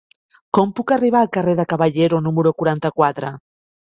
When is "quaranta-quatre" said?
2.63-3.33